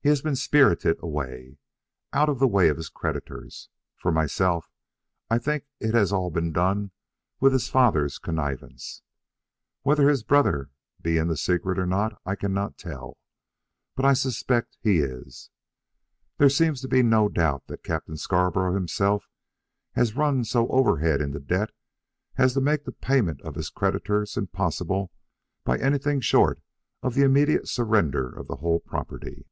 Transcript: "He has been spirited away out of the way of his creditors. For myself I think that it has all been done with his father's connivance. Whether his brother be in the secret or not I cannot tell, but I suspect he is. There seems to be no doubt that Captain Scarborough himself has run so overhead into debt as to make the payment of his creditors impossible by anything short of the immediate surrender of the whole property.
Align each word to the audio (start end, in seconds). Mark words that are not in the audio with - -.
"He 0.00 0.10
has 0.12 0.22
been 0.22 0.36
spirited 0.36 0.96
away 1.02 1.58
out 2.14 2.30
of 2.30 2.38
the 2.38 2.48
way 2.48 2.68
of 2.70 2.78
his 2.78 2.88
creditors. 2.88 3.68
For 3.94 4.10
myself 4.10 4.70
I 5.28 5.36
think 5.36 5.66
that 5.80 5.88
it 5.88 5.94
has 5.94 6.14
all 6.14 6.30
been 6.30 6.50
done 6.50 6.92
with 7.40 7.52
his 7.52 7.68
father's 7.68 8.18
connivance. 8.18 9.02
Whether 9.82 10.08
his 10.08 10.22
brother 10.22 10.70
be 10.98 11.18
in 11.18 11.28
the 11.28 11.36
secret 11.36 11.78
or 11.78 11.84
not 11.84 12.18
I 12.24 12.36
cannot 12.36 12.78
tell, 12.78 13.18
but 13.94 14.06
I 14.06 14.14
suspect 14.14 14.78
he 14.80 15.00
is. 15.00 15.50
There 16.38 16.48
seems 16.48 16.80
to 16.80 16.88
be 16.88 17.02
no 17.02 17.28
doubt 17.28 17.66
that 17.66 17.84
Captain 17.84 18.16
Scarborough 18.16 18.72
himself 18.72 19.28
has 19.92 20.16
run 20.16 20.42
so 20.42 20.68
overhead 20.68 21.20
into 21.20 21.38
debt 21.38 21.68
as 22.38 22.54
to 22.54 22.62
make 22.62 22.84
the 22.84 22.92
payment 22.92 23.42
of 23.42 23.56
his 23.56 23.68
creditors 23.68 24.38
impossible 24.38 25.12
by 25.64 25.76
anything 25.76 26.22
short 26.22 26.62
of 27.02 27.12
the 27.14 27.24
immediate 27.24 27.68
surrender 27.68 28.26
of 28.34 28.46
the 28.48 28.56
whole 28.56 28.80
property. 28.80 29.44